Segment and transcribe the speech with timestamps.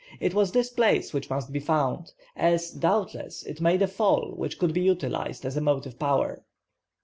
[0.19, 4.57] It was this place which must be found, as, doubtless, it made a fall which
[4.57, 6.43] could be utilized as a motive power.